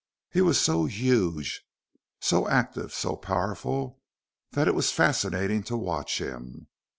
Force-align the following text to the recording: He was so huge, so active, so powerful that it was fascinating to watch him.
He 0.31 0.41
was 0.41 0.59
so 0.59 0.85
huge, 0.85 1.61
so 2.19 2.47
active, 2.47 2.91
so 2.91 3.15
powerful 3.15 4.01
that 4.53 4.67
it 4.67 4.73
was 4.73 4.91
fascinating 4.91 5.61
to 5.65 5.77
watch 5.77 6.19
him. 6.19 6.65